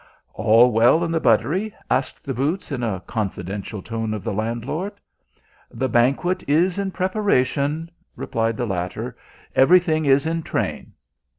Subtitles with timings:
[0.33, 4.93] "All well in the buttery?" asked the boots, in a confidential tone of the landlord.
[5.69, 9.15] "The banquet is in preparation," replied the latter.
[9.55, 10.93] "Everything is in train."